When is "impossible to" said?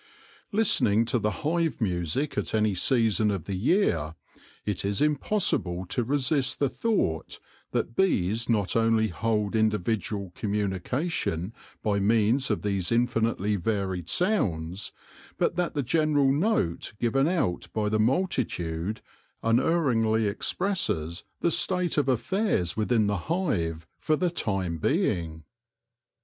4.99-6.03